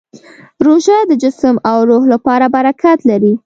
[0.65, 3.33] روژه د جسم او روح لپاره برکت لري.